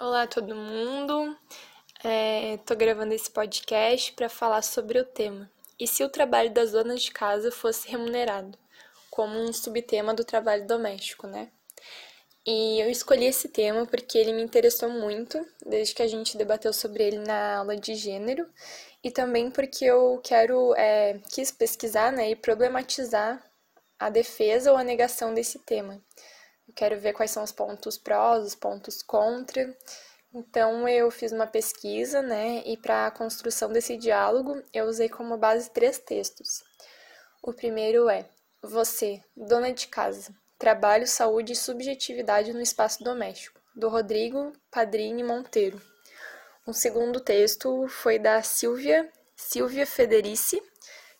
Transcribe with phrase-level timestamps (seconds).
[0.00, 1.36] Olá, todo mundo.
[2.54, 5.50] Estou é, gravando esse podcast para falar sobre o tema.
[5.78, 8.58] E se o trabalho das donas de casa fosse remunerado,
[9.10, 11.50] como um subtema do trabalho doméstico, né?
[12.46, 16.72] E eu escolhi esse tema porque ele me interessou muito, desde que a gente debateu
[16.72, 18.48] sobre ele na aula de gênero,
[19.04, 23.44] e também porque eu quero, é, quis pesquisar né, e problematizar
[23.98, 26.02] a defesa ou a negação desse tema.
[26.70, 29.76] Eu quero ver quais são os pontos prós, os pontos contra.
[30.32, 35.36] Então eu fiz uma pesquisa, né, e para a construção desse diálogo eu usei como
[35.36, 36.62] base três textos.
[37.42, 38.24] O primeiro é:
[38.62, 45.82] Você, dona de casa, trabalho, saúde e subjetividade no espaço doméstico, do Rodrigo Padrini Monteiro.
[46.64, 50.62] Um segundo texto foi da Silvia, Silvia Federici,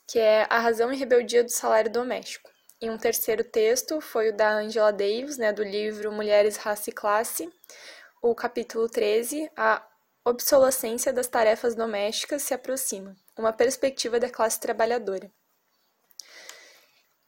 [0.06, 2.48] que é A Razão e Rebeldia do Salário Doméstico.
[2.83, 6.93] E um terceiro texto foi o da Angela Davis, né, do livro Mulheres, Raça e
[6.93, 7.53] Classe,
[8.23, 9.87] o capítulo 13, A
[10.25, 15.31] Obsolescência das Tarefas Domésticas se aproxima, uma perspectiva da classe trabalhadora.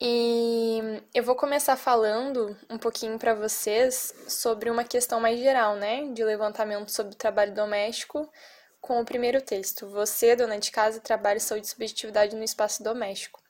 [0.01, 6.11] E eu vou começar falando um pouquinho para vocês sobre uma questão mais geral, né,
[6.15, 8.27] de levantamento sobre o trabalho doméstico,
[8.81, 9.87] com o primeiro texto.
[9.91, 13.43] Você, dona de casa, trabalha saúde e subjetividade no espaço doméstico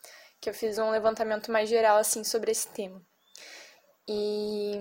[0.43, 3.01] que eu fiz um levantamento mais geral assim sobre esse tema.
[4.09, 4.75] E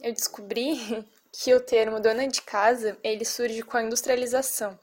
[0.00, 0.74] eu descobri
[1.30, 4.78] que o termo dona de casa, ele surge com a industrialização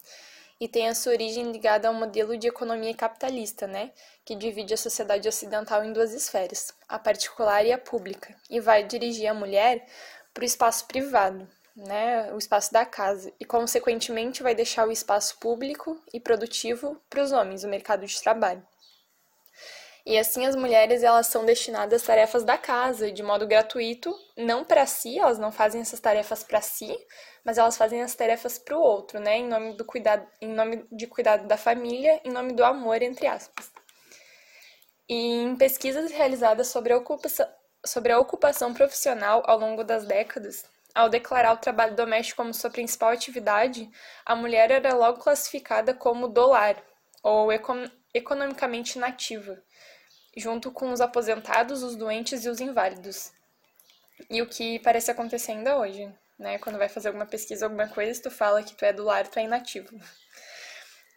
[0.61, 3.91] e tem a sua origem ligada ao modelo de economia capitalista, né,
[4.23, 8.83] que divide a sociedade ocidental em duas esferas, a particular e a pública, e vai
[8.83, 9.85] dirigir a mulher
[10.33, 15.39] para o espaço privado, né, o espaço da casa, e consequentemente vai deixar o espaço
[15.39, 18.61] público e produtivo para os homens, o mercado de trabalho.
[20.09, 24.65] E assim as mulheres elas são destinadas às tarefas da casa de modo gratuito, não
[24.65, 26.97] para si, elas não fazem essas tarefas para si,
[27.45, 30.83] mas elas fazem as tarefas para o outro, né, em nome do cuidado, em nome
[30.91, 33.71] de cuidado da família, em nome do amor entre aspas.
[35.07, 37.47] E em pesquisas realizadas sobre a ocupação,
[37.85, 40.65] sobre a ocupação profissional ao longo das décadas,
[40.95, 43.87] ao declarar o trabalho doméstico como sua principal atividade,
[44.25, 46.83] a mulher era logo classificada como do lar,
[47.21, 49.61] ou econ economicamente nativa
[50.35, 53.31] junto com os aposentados, os doentes e os inválidos.
[54.29, 56.57] E o que parece acontecer ainda hoje, né?
[56.59, 59.27] Quando vai fazer alguma pesquisa, alguma coisa, se tu fala que tu é do lar,
[59.27, 59.99] tu é inativo.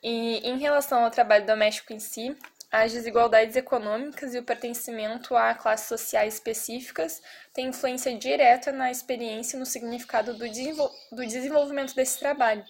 [0.02, 2.36] E em relação ao trabalho doméstico em si,
[2.72, 7.22] as desigualdades econômicas e o pertencimento a classes sociais específicas
[7.52, 12.64] têm influência direta na experiência e no significado do, desenvol do desenvolvimento desse trabalho.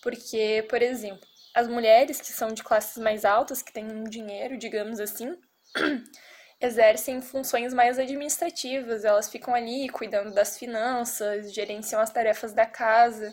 [0.00, 5.00] Porque, por exemplo, as mulheres que são de classes mais altas, que têm dinheiro, digamos
[5.00, 5.36] assim,
[6.60, 13.32] exercem funções mais administrativas, elas ficam ali cuidando das finanças, gerenciam as tarefas da casa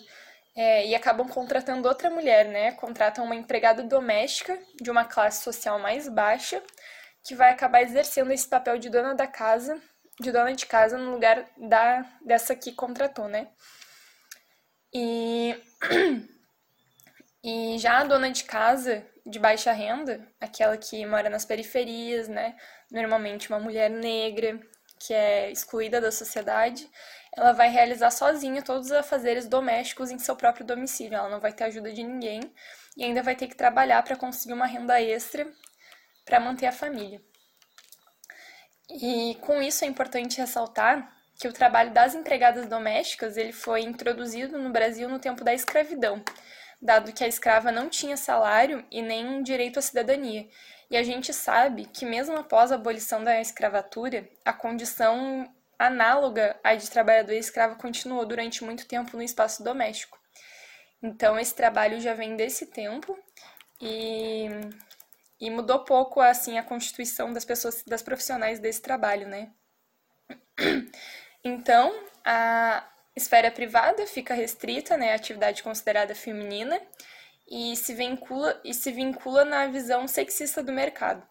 [0.55, 2.71] é, e acabam contratando outra mulher, né?
[2.73, 6.61] Contratam uma empregada doméstica de uma classe social mais baixa
[7.23, 9.81] que vai acabar exercendo esse papel de dona da casa,
[10.21, 13.47] de dona de casa no lugar da dessa que contratou, né?
[14.93, 15.55] E
[17.47, 22.55] e já a dona de casa de baixa renda, aquela que mora nas periferias, né?
[22.89, 24.59] Normalmente uma mulher negra,
[24.99, 26.89] que é excluída da sociedade,
[27.37, 31.15] ela vai realizar sozinha todos os afazeres domésticos em seu próprio domicílio.
[31.15, 32.41] Ela não vai ter ajuda de ninguém
[32.97, 35.47] e ainda vai ter que trabalhar para conseguir uma renda extra
[36.25, 37.21] para manter a família.
[38.89, 44.57] E com isso é importante ressaltar que o trabalho das empregadas domésticas ele foi introduzido
[44.57, 46.23] no Brasil no tempo da escravidão
[46.81, 50.47] dado que a escrava não tinha salário e nem direito à cidadania.
[50.89, 56.75] E a gente sabe que, mesmo após a abolição da escravatura, a condição análoga à
[56.75, 60.17] de trabalhador escravo continuou durante muito tempo no espaço doméstico.
[61.01, 63.17] Então, esse trabalho já vem desse tempo
[63.81, 64.47] e,
[65.39, 69.51] e mudou pouco assim a constituição das pessoas, das profissionais desse trabalho, né?
[71.47, 71.93] Então,
[72.25, 72.83] a,
[73.15, 76.79] esfera privada fica restrita, né, à atividade considerada feminina
[77.47, 81.25] e se vincula e se vincula na visão sexista do mercado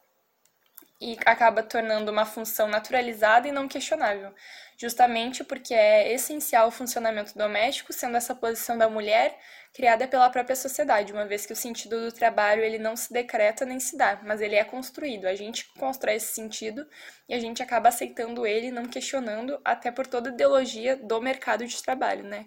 [1.05, 4.35] e acaba tornando uma função naturalizada e não questionável,
[4.79, 9.39] justamente porque é essencial o funcionamento doméstico, sendo essa posição da mulher
[9.75, 13.67] criada pela própria sociedade, uma vez que o sentido do trabalho ele não se decreta
[13.67, 15.27] nem se dá, mas ele é construído.
[15.27, 16.89] A gente constrói esse sentido
[17.29, 21.83] e a gente acaba aceitando ele, não questionando, até por toda ideologia do mercado de
[21.83, 22.47] trabalho, né?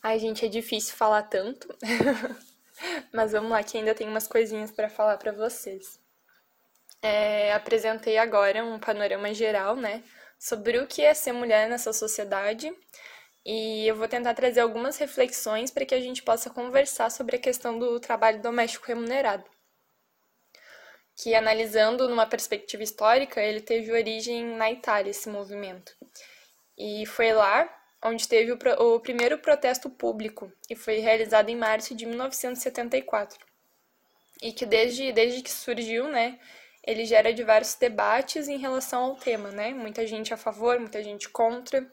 [0.00, 1.66] Ai, gente, é difícil falar tanto.
[3.12, 5.98] mas vamos lá que ainda tem umas coisinhas para falar para vocês.
[7.02, 10.02] É, apresentei agora um panorama geral, né,
[10.38, 12.74] sobre o que é ser mulher nessa sociedade
[13.50, 17.38] e eu vou tentar trazer algumas reflexões para que a gente possa conversar sobre a
[17.38, 19.44] questão do trabalho doméstico remunerado.
[21.16, 25.96] Que analisando numa perspectiva histórica, ele teve origem na Itália esse movimento.
[26.76, 27.74] E foi lá
[28.04, 28.58] onde teve o,
[28.94, 33.38] o primeiro protesto público e foi realizado em março de 1974.
[34.42, 36.38] E que desde, desde que surgiu, né,
[36.88, 39.74] ele gera diversos debates em relação ao tema, né?
[39.74, 41.86] Muita gente a favor, muita gente contra.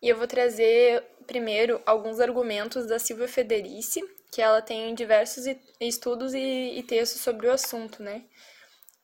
[0.00, 4.00] E eu vou trazer primeiro alguns argumentos da Silvia Federici,
[4.32, 5.44] que ela tem diversos
[5.78, 8.24] estudos e, e textos sobre o assunto, né?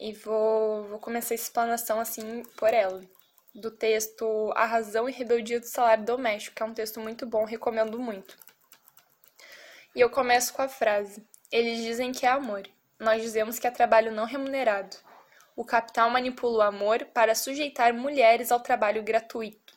[0.00, 3.04] E vou, vou começar a explanação assim por ela
[3.54, 7.44] do texto A Razão e Rebeldia do Salário Doméstico, que é um texto muito bom,
[7.44, 8.38] recomendo muito.
[9.94, 12.62] E eu começo com a frase: Eles dizem que é amor.
[12.98, 14.96] Nós dizemos que é trabalho não remunerado.
[15.56, 19.74] O capital manipula o amor para sujeitar mulheres ao trabalho gratuito.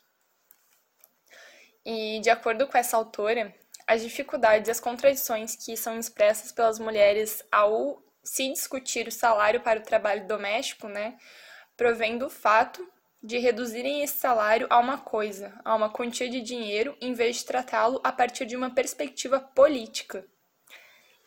[1.84, 3.54] E, de acordo com essa autora,
[3.86, 9.60] as dificuldades e as contradições que são expressas pelas mulheres ao se discutir o salário
[9.60, 11.16] para o trabalho doméstico, né,
[11.76, 12.86] provém do fato
[13.22, 17.46] de reduzirem esse salário a uma coisa, a uma quantia de dinheiro, em vez de
[17.46, 20.26] tratá-lo a partir de uma perspectiva política.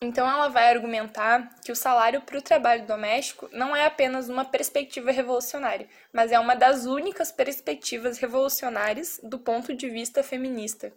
[0.04, 4.44] Então, ela vai argumentar que o salário para o trabalho doméstico não é apenas uma
[4.44, 10.92] perspectiva revolucionária, mas é uma das únicas perspectivas revolucionárias do ponto de vista feminista.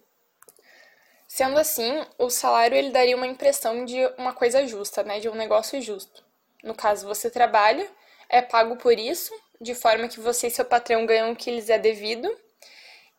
[1.29, 5.35] Sendo assim, o salário ele daria uma impressão de uma coisa justa, né, de um
[5.35, 6.25] negócio justo.
[6.63, 7.87] No caso, você trabalha,
[8.29, 11.69] é pago por isso, de forma que você e seu patrão ganham o que lhes
[11.69, 12.35] é devido.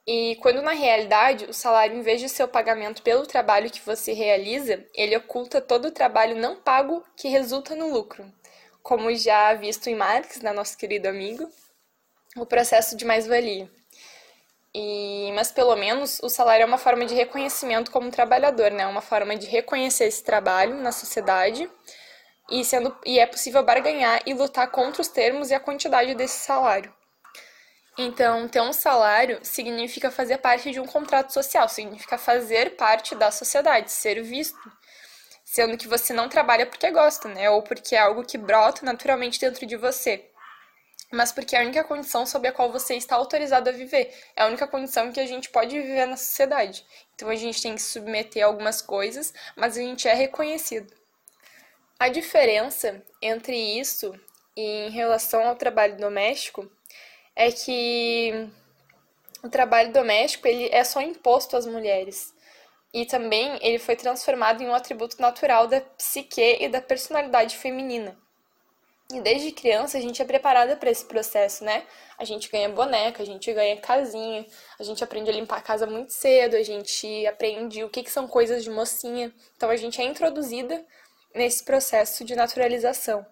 [0.08, 3.82] E quando na realidade o salário, em vez de ser o pagamento pelo trabalho que
[3.82, 8.32] você realiza, ele oculta todo o trabalho não pago que resulta no lucro.
[8.84, 11.50] Como já visto em Marx, né, nosso querido amigo,
[12.38, 13.68] o processo de mais-valia.
[14.78, 18.86] E, mas pelo menos o salário é uma forma de reconhecimento como trabalhador, né?
[18.86, 21.70] Uma forma de reconhecer esse trabalho na sociedade
[22.52, 26.40] e, sendo, e é possível barganhar e lutar contra os termos e a quantidade desse
[26.46, 26.94] salário.
[27.98, 33.32] Então, ter um salário significa fazer parte de um contrato social, significa fazer parte da
[33.32, 34.60] sociedade, ser visto.
[35.46, 37.50] Sendo que você não trabalha porque gosta, né?
[37.50, 40.30] Ou porque é algo que brota naturalmente dentro de você.
[41.10, 44.14] Mas porque é a única condição sob a qual você está autorizado a viver.
[44.36, 46.86] É a única condição que a gente pode viver na sociedade.
[47.14, 50.94] Então a gente tem que submeter algumas coisas, mas a gente é reconhecido.
[51.98, 54.14] A diferença entre isso
[54.58, 56.70] e em relação ao trabalho doméstico
[57.36, 58.48] é que
[59.44, 62.34] o trabalho doméstico ele é só imposto às mulheres.
[62.94, 68.18] E também ele foi transformado em um atributo natural da psique e da personalidade feminina.
[69.14, 71.86] E desde criança a gente é preparada para esse processo, né?
[72.18, 74.46] A gente ganha boneca, a gente ganha casinha,
[74.80, 78.10] a gente aprende a limpar a casa muito cedo, a gente aprende o que, que
[78.10, 79.32] são coisas de mocinha.
[79.56, 80.84] Então a gente é introduzida
[81.36, 83.26] nesse processo de naturalização.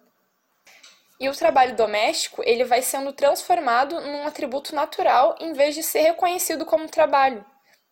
[1.20, 6.00] E o trabalho doméstico, ele vai sendo transformado num atributo natural em vez de ser
[6.00, 7.44] reconhecido como trabalho,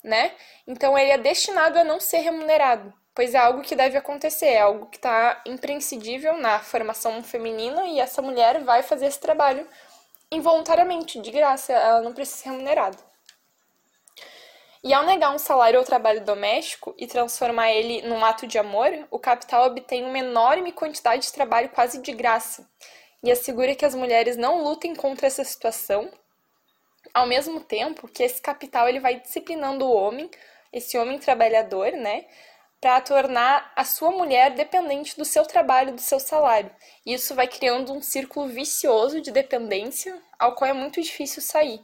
[0.03, 0.33] né?
[0.67, 4.61] Então ele é destinado a não ser remunerado, pois é algo que deve acontecer, é
[4.61, 9.69] algo que está imprescindível na formação feminina e essa mulher vai fazer esse trabalho
[10.31, 12.99] involuntariamente, de graça, ela não precisa ser remunerada.
[14.83, 18.91] E ao negar um salário ao trabalho doméstico e transformar ele num ato de amor,
[19.13, 22.69] o capital obtém uma enorme quantidade de trabalho quase de graça
[23.23, 26.11] e assegura que as mulheres não lutem contra essa situação,
[27.15, 30.31] ao mesmo tempo que esse capital ele vai disciplinando o homem,
[30.73, 32.25] esse homem trabalhador, né,
[32.81, 36.71] para tornar a sua mulher dependente do seu trabalho, do seu salário.
[37.07, 41.81] E isso vai criando um círculo vicioso de dependência, ao qual é muito difícil sair.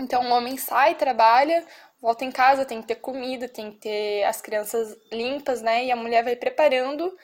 [0.00, 1.64] Então o homem sai, trabalha,
[2.00, 5.84] volta em casa, tem que ter comida, tem que ter as crianças limpas, né?
[5.84, 7.16] E a mulher vai preparando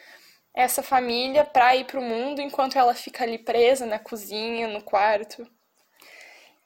[0.54, 4.82] essa família para ir para o mundo enquanto ela fica ali presa na cozinha, no
[4.82, 5.46] quarto.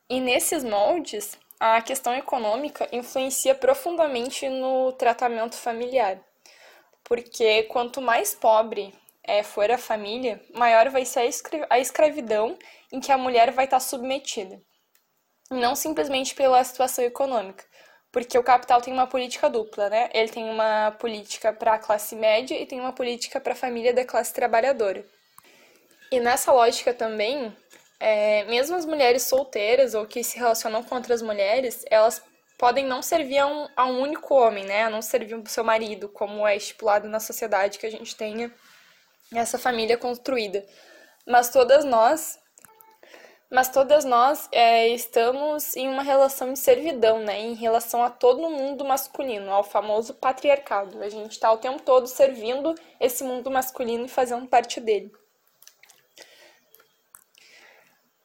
[0.09, 6.21] E nesses moldes, a questão econômica influencia profundamente no tratamento familiar.
[7.03, 11.31] Porque quanto mais pobre é, for a família, maior vai ser
[11.71, 12.59] a escravidão
[12.93, 14.63] em que a mulher vai estar submetida
[15.51, 17.65] não simplesmente pela situação econômica,
[18.11, 20.11] porque o capital tem uma política dupla, né?
[20.15, 23.93] Ele tem uma política para a classe média e tem uma política para a família
[23.93, 25.05] da classe trabalhadora.
[26.11, 27.55] E nessa lógica também,
[28.01, 32.23] é, mesmo as mulheres solteiras ou que se relacionam com outras mulheres, elas
[32.57, 34.85] podem não servir a um, a um único homem, né?
[34.85, 38.53] A não servir o seu marido, como é estipulado na sociedade que a gente tenha
[39.35, 40.65] essa família construída.
[41.27, 42.39] Mas todas nós
[43.51, 47.41] Mas todas nós é, estamos em uma relação de servidão, né?
[47.41, 51.03] Em relação a todo o mundo masculino, ao famoso patriarcado.
[51.03, 55.11] A gente está o tempo todo servindo esse mundo masculino e fazendo parte dele.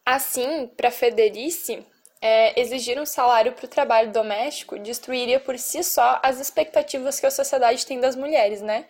[0.06, 1.86] Assim, para Federici,
[2.22, 7.26] é, exigir um salário para o trabalho doméstico destruiria por si só as expectativas que
[7.26, 8.86] a sociedade tem das mulheres, né?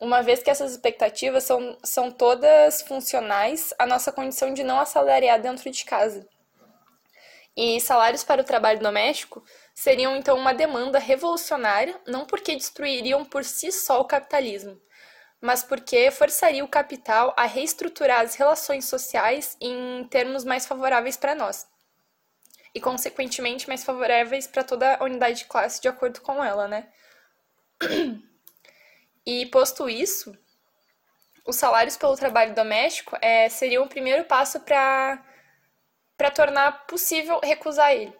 [0.00, 5.40] Uma vez que essas expectativas são, são todas funcionais à nossa condição de não assalariar
[5.40, 6.28] dentro de casa.
[7.56, 13.44] E salários para o trabalho doméstico seriam então uma demanda revolucionária, não porque destruiriam por
[13.44, 14.80] si só o capitalismo,
[15.40, 21.34] mas porque forçaria o capital a reestruturar as relações sociais em termos mais favoráveis para
[21.34, 21.66] nós.
[22.72, 26.88] E, consequentemente, mais favoráveis para toda a unidade de classe de acordo com ela, né?
[29.26, 30.36] E, posto isso,
[31.46, 35.20] os salários pelo trabalho doméstico é, seriam o primeiro passo para
[36.34, 38.12] tornar possível recusar ele,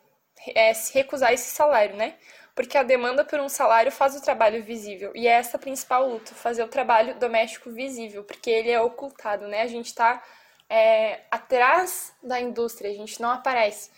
[0.54, 2.16] é, recusar esse salário, né?
[2.58, 5.12] porque a demanda por um salário faz o trabalho visível.
[5.14, 9.46] E é essa a principal luta, fazer o trabalho doméstico visível, porque ele é ocultado,
[9.46, 9.62] né?
[9.62, 10.20] A gente está
[10.68, 13.92] é, atrás da indústria, a gente não aparece.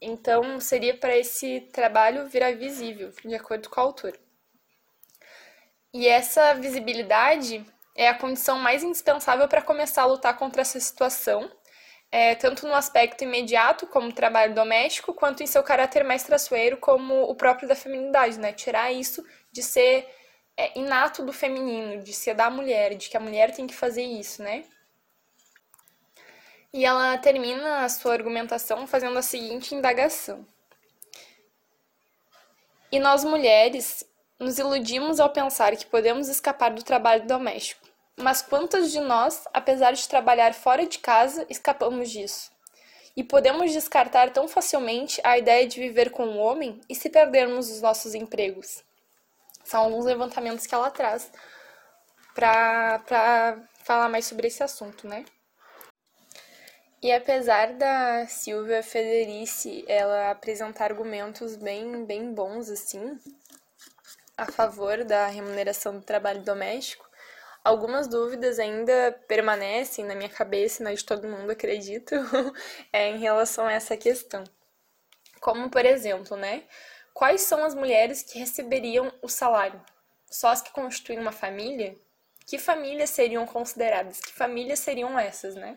[0.00, 4.18] Então, seria para esse trabalho virar visível, de acordo com a autora.
[5.92, 7.64] E essa visibilidade
[7.96, 11.50] é a condição mais indispensável para começar a lutar contra essa situação
[12.12, 17.22] é, tanto no aspecto imediato, como trabalho doméstico, quanto em seu caráter mais traiçoeiro, como
[17.22, 18.52] o próprio da feminidade, né?
[18.52, 20.08] Tirar isso de ser
[20.56, 24.02] é, inato do feminino, de ser da mulher, de que a mulher tem que fazer
[24.02, 24.64] isso, né?
[26.72, 30.46] E ela termina a sua argumentação fazendo a seguinte indagação.
[32.90, 34.04] E nós mulheres
[34.40, 37.86] nos iludimos ao pensar que podemos escapar do trabalho doméstico.
[38.16, 42.50] Mas quantas de nós, apesar de trabalhar fora de casa, escapamos disso?
[43.14, 47.10] E podemos descartar tão facilmente a ideia de viver com o um homem e se
[47.10, 48.82] perdermos os nossos empregos?
[49.62, 51.30] São alguns levantamentos que ela traz
[52.34, 55.24] para falar mais sobre esse assunto, né?
[57.02, 63.18] E apesar da Silvia Federici ela apresentar argumentos bem, bem bons assim
[64.42, 67.10] a favor da remuneração do trabalho doméstico,
[67.62, 72.14] Algumas dúvidas ainda permanecem na minha cabeça na de todo mundo, acredito,
[72.90, 74.42] é, em relação a essa questão.
[75.40, 76.64] Como, por exemplo, né?
[77.12, 79.80] Quais são as mulheres que receberiam o salário?
[80.30, 81.94] Só as que constituem uma família?
[82.46, 84.20] Que famílias seriam consideradas?
[84.20, 85.76] Que famílias seriam essas, né?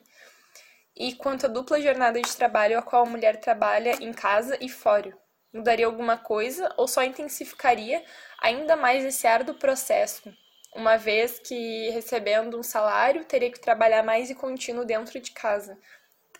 [0.96, 4.70] E quanto à dupla jornada de trabalho a qual a mulher trabalha em casa e
[4.70, 5.17] fora?
[5.53, 8.03] Mudaria alguma coisa ou só intensificaria
[8.41, 10.33] ainda mais esse árduo processo
[10.75, 15.77] uma vez que recebendo um salário teria que trabalhar mais e contínuo dentro de casa.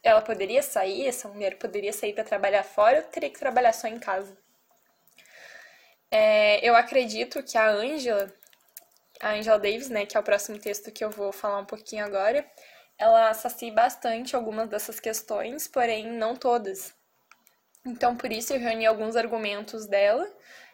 [0.02, 3.88] Ela poderia sair, essa mulher poderia sair para trabalhar fora ou teria que trabalhar só
[3.88, 4.36] em casa?
[6.12, 8.32] É, eu acredito que a Angela,
[9.20, 12.06] a Angela Davis, né, que é o próximo texto que eu vou falar um pouquinho
[12.06, 12.46] agora,
[12.98, 16.94] ela sacia bastante algumas dessas questões, porém não todas.
[17.86, 20.26] Então, por isso, eu reuni alguns argumentos dela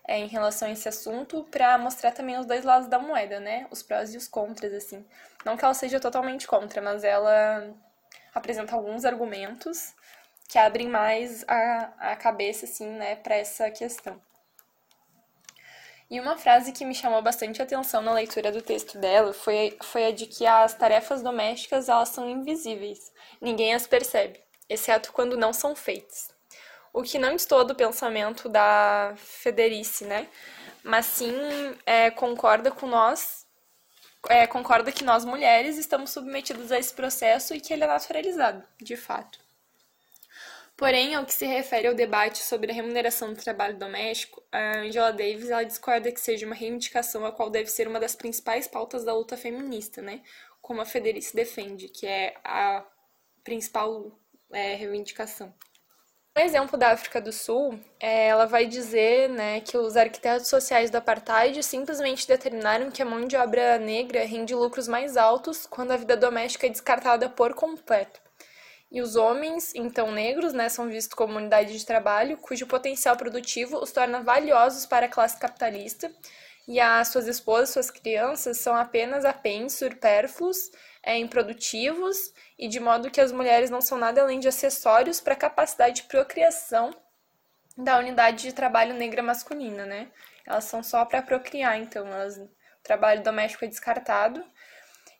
[0.08, 3.68] é, em relação a esse assunto para mostrar também os dois lados da moeda, né?
[3.72, 5.04] Os prós e os contras, assim.
[5.44, 7.74] Não que ela seja totalmente contra, mas ela
[8.34, 9.94] apresenta alguns argumentos
[10.48, 14.22] que abrem mais a, a cabeça, assim, né, para essa questão.
[16.10, 20.08] E uma frase que me chamou bastante atenção na leitura do texto dela foi, foi
[20.08, 25.54] a de que as tarefas domésticas elas são invisíveis, ninguém as percebe, exceto quando não
[25.54, 26.39] são feitas
[26.94, 30.28] o que não estou do pensamento da Federici, né?
[30.84, 31.34] Mas sim
[31.86, 33.46] é, concorda com nós,
[34.28, 38.64] é, concorda que nós mulheres estamos submetidas a esse processo e que ele é naturalizado,
[38.82, 39.40] de fato.
[40.80, 45.12] Porém, ao que se refere ao debate sobre a remuneração do trabalho doméstico, a Angela
[45.12, 49.04] Davis ela discorda que seja uma reivindicação a qual deve ser uma das principais pautas
[49.04, 50.22] da luta feminista, né?
[50.62, 52.86] Como a Federici defende, que é a
[53.44, 54.18] principal
[54.54, 55.54] é, reivindicação.
[56.40, 60.90] No exemplo da África do Sul, é, ela vai dizer né, que os arquitetos sociais
[60.90, 65.92] do apartheid simplesmente determinaram que a mão de obra negra rende lucros mais altos quando
[65.92, 68.22] a vida doméstica é descartada por completo.
[68.90, 73.78] E os homens, então negros, né, são vistos como unidade de trabalho cujo potencial produtivo
[73.78, 76.10] os torna valiosos para a classe capitalista,
[76.66, 80.72] e as suas esposas, suas crianças, são apenas apêndices supérfluos
[81.04, 82.18] é, improdutivos
[82.58, 86.02] e de modo que as mulheres não são nada além de acessórios para a capacidade
[86.02, 86.94] de procriação
[87.78, 90.12] da unidade de trabalho negra masculina, né?
[90.46, 92.50] Elas são só para procriar, então elas, o
[92.84, 94.44] trabalho doméstico é descartado.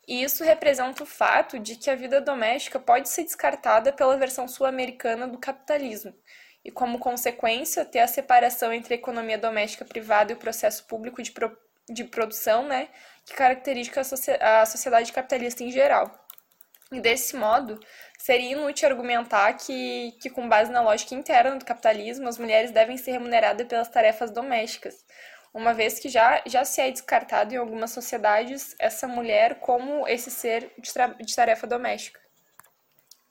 [0.06, 4.48] E isso representa o fato de que a vida doméstica pode ser descartada pela versão
[4.48, 6.12] sul-americana do capitalismo,
[6.64, 11.22] e como consequência ter a separação entre a economia doméstica privada e o processo público
[11.22, 11.56] de, pro,
[11.88, 12.88] de produção, né,
[13.30, 14.00] que caracteriza
[14.40, 16.10] a, sociedade capitalista em geral.
[16.92, 17.78] E desse modo,
[18.18, 22.96] seria inútil argumentar que, que, com base na lógica interna do capitalismo, as mulheres devem
[22.96, 25.04] ser remuneradas pelas tarefas domésticas,
[25.54, 30.30] uma vez que já, já se é descartado em algumas sociedades essa mulher como esse
[30.30, 30.90] ser de,
[31.24, 32.20] de tarefa doméstica.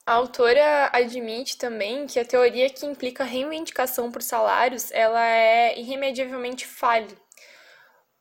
[0.05, 6.65] A autora admite também que a teoria que implica reivindicação por salários ela é irremediavelmente
[6.65, 7.15] falha,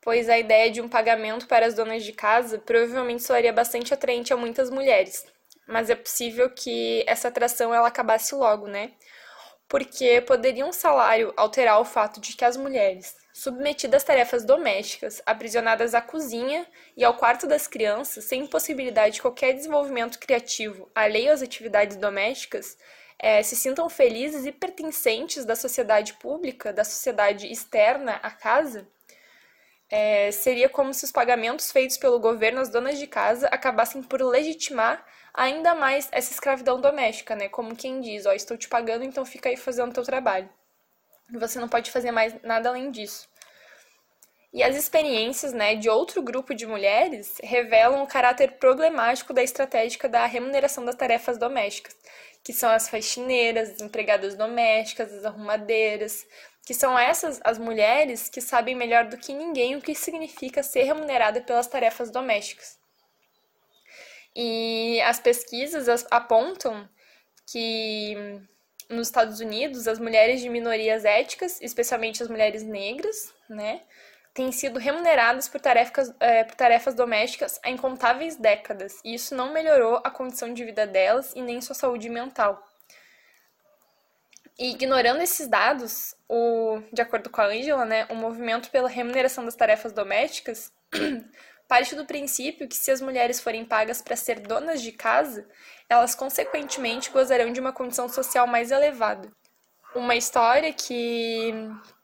[0.08, 4.32] pois a ideia de um pagamento para as donas de casa provavelmente soaria bastante atraente
[4.32, 5.26] a muitas mulheres,
[5.66, 8.92] mas é possível que essa atração ela acabasse logo, né?
[9.68, 15.20] Porque poderia um salário alterar o fato de que as mulheres, submetidas às tarefas domésticas,
[15.26, 21.30] aprisionadas à cozinha e ao quarto das crianças, sem possibilidade de qualquer desenvolvimento criativo alheio
[21.30, 22.78] às atividades domésticas,
[23.18, 28.88] é, se sintam felizes e pertencentes da sociedade pública, da sociedade externa à casa?
[29.90, 34.20] É, seria como se os pagamentos feitos pelo governo às donas de casa acabassem por
[34.20, 37.48] legitimar ainda mais essa escravidão doméstica, né?
[37.48, 40.48] Como quem diz, ó, estou te pagando, então fica aí fazendo o teu trabalho.
[41.32, 43.28] Você não pode fazer mais nada além disso.
[44.52, 50.08] E as experiências né, de outro grupo de mulheres revelam o caráter problemático da estratégia
[50.08, 51.94] da remuneração das tarefas domésticas,
[52.42, 56.26] que são as faxineiras, as empregadas domésticas, as arrumadeiras,
[56.68, 60.82] que são essas as mulheres que sabem melhor do que ninguém o que significa ser
[60.82, 62.78] remunerada pelas tarefas domésticas.
[64.36, 66.86] E as pesquisas apontam
[67.50, 68.14] que
[68.86, 73.80] nos Estados Unidos, as mulheres de minorias étnicas, especialmente as mulheres negras, né,
[74.34, 79.54] têm sido remuneradas por tarefas, é, por tarefas domésticas há incontáveis décadas, e isso não
[79.54, 82.62] melhorou a condição de vida delas e nem sua saúde mental.
[84.58, 89.44] E ignorando esses dados, o, de acordo com a Angela, né, o movimento pela remuneração
[89.44, 90.72] das tarefas domésticas
[91.68, 95.46] parte do princípio que se as mulheres forem pagas para ser donas de casa,
[95.88, 99.30] elas consequentemente gozarão de uma condição social mais elevada.
[99.98, 101.52] Uma história que,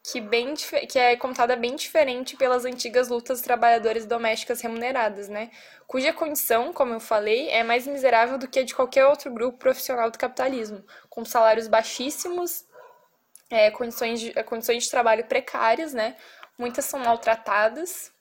[0.03, 5.51] que, bem, que é contada bem diferente pelas antigas lutas trabalhadoras domésticas remuneradas, né?
[5.87, 9.59] Cuja condição, como eu falei, é mais miserável do que a de qualquer outro grupo
[9.59, 12.65] profissional do capitalismo, com salários baixíssimos,
[13.49, 16.17] é, condições, de, condições de trabalho precárias, né?
[16.59, 18.13] Muitas são maltratadas,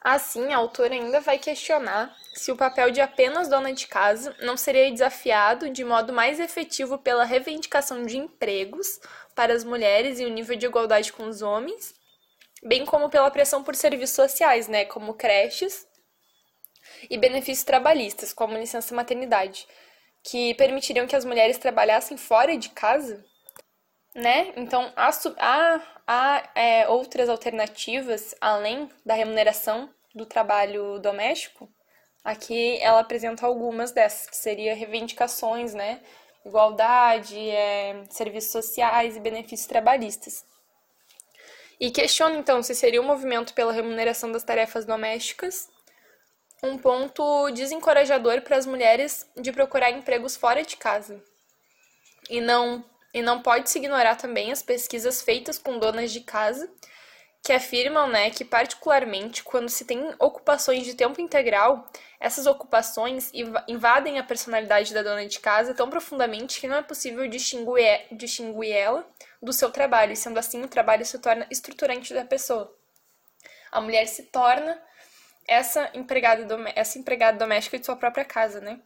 [0.00, 4.56] Assim, a autora ainda vai questionar se o papel de apenas dona de casa não
[4.56, 9.00] seria desafiado de modo mais efetivo pela reivindicação de empregos
[9.34, 11.94] para as mulheres e o nível de igualdade com os homens,
[12.62, 15.86] bem como pela pressão por serviços sociais, né, como creches
[17.10, 19.66] e benefícios trabalhistas, como licença maternidade,
[20.22, 23.24] que permitiriam que as mulheres trabalhassem fora de casa,
[24.14, 24.52] né?
[24.56, 31.68] Então, há, há, há é, outras alternativas além da remuneração do trabalho doméstico,
[32.24, 36.00] aqui ela apresenta algumas dessas, que seriam reivindicações, né?
[36.46, 40.46] Igualdade, é, serviços sociais e benefícios trabalhistas.
[41.78, 45.68] E questiona então se seria um movimento pela remuneração das tarefas domésticas
[46.62, 51.22] um ponto desencorajador para as mulheres de procurar empregos fora de casa.
[52.28, 56.70] E não, e não pode se ignorar também as pesquisas feitas com donas de casa
[57.42, 61.88] que afirmam né, que, particularmente, quando se tem ocupações de tempo integral,
[62.20, 63.30] essas ocupações
[63.66, 68.72] invadem a personalidade da dona de casa tão profundamente que não é possível distinguir, distinguir
[68.72, 69.08] ela
[69.40, 72.74] do seu trabalho, e sendo assim, o trabalho se torna estruturante da pessoa.
[73.70, 74.80] A mulher se torna
[75.46, 76.44] essa empregada,
[76.74, 78.80] essa empregada doméstica de sua própria casa, né?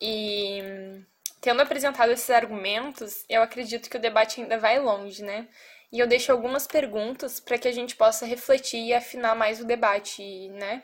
[0.00, 1.02] E
[1.40, 5.48] tendo apresentado esses argumentos, eu acredito que o debate ainda vai longe, né?
[5.92, 9.64] E eu deixo algumas perguntas para que a gente possa refletir e afinar mais o
[9.64, 10.82] debate, né?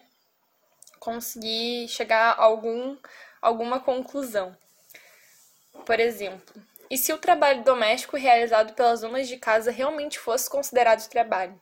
[0.98, 2.96] Conseguir chegar a algum,
[3.40, 4.56] alguma conclusão.
[5.84, 6.54] Por exemplo,
[6.92, 11.58] e se o trabalho doméstico realizado pelas donas de casa realmente fosse considerado trabalho?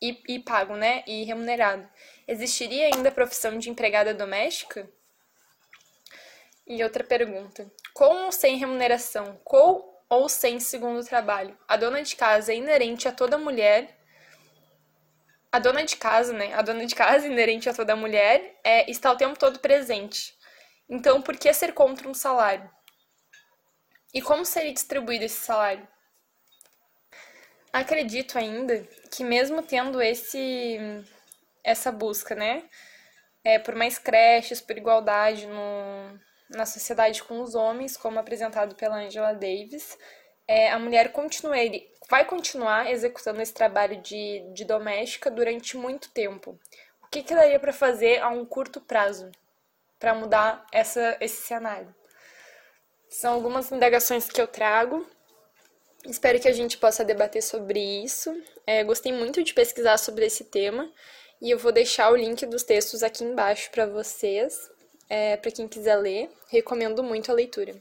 [0.00, 1.02] E, e pago, né?
[1.06, 1.88] E remunerado.
[2.28, 4.86] Existiria ainda a profissão de empregada doméstica?
[6.66, 11.56] E outra pergunta: com ou sem remuneração, qual ou sem segundo trabalho.
[11.66, 13.98] A dona de casa é inerente a toda mulher.
[15.50, 16.54] A dona de casa, né?
[16.54, 20.34] A dona de casa, inerente a toda mulher, é, está o tempo todo presente.
[20.88, 22.70] Então, por que ser contra um salário?
[24.12, 25.86] E como seria distribuído esse salário?
[27.72, 30.78] Acredito ainda que mesmo tendo esse
[31.64, 32.68] essa busca, né,
[33.42, 36.20] é, por mais creches, por igualdade no,
[36.54, 39.98] na sociedade com os homens, como apresentado pela Angela Davis,
[40.46, 46.10] é, a mulher continua, ele vai continuar executando esse trabalho de, de doméstica durante muito
[46.10, 46.58] tempo.
[47.02, 49.30] O que, que daria para fazer a um curto prazo
[49.98, 51.94] para mudar essa, esse cenário?
[53.08, 55.06] São algumas indagações que eu trago.
[56.04, 58.34] Espero que a gente possa debater sobre isso.
[58.66, 60.92] É, gostei muito de pesquisar sobre esse tema
[61.40, 64.70] e eu vou deixar o link dos textos aqui embaixo para vocês,
[65.08, 66.30] é, para quem quiser ler.
[66.48, 67.74] Recomendo muito a leitura.